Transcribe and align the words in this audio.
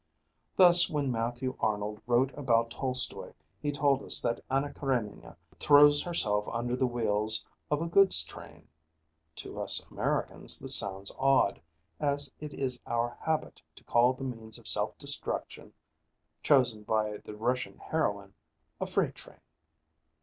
Thus 0.55 0.89
when 0.89 1.11
Matthew 1.11 1.55
Arnold 1.59 2.01
wrote 2.07 2.35
about 2.35 2.71
Tolsto√Į, 2.71 3.35
he 3.61 3.71
told 3.71 4.01
us 4.01 4.19
that 4.19 4.39
Anna 4.49 4.69
Karénina 4.73 5.35
"throws 5.59 6.01
herself 6.01 6.47
under 6.51 6.75
the 6.75 6.87
wheels 6.87 7.45
of 7.69 7.83
a 7.83 7.87
goods 7.87 8.23
train." 8.23 8.67
To 9.35 9.61
us 9.61 9.85
Americans 9.91 10.57
this 10.57 10.73
sounds 10.75 11.15
odd, 11.19 11.61
as 11.99 12.33
it 12.39 12.51
is 12.55 12.81
our 12.87 13.15
habit 13.21 13.61
to 13.75 13.83
call 13.83 14.13
the 14.13 14.23
means 14.23 14.57
of 14.57 14.67
self 14.67 14.97
destruction 14.97 15.71
chosen 16.41 16.81
by 16.81 17.17
the 17.17 17.35
Russian 17.35 17.77
heroine 17.77 18.33
"a 18.79 18.87
freight 18.87 19.13
train." 19.13 19.37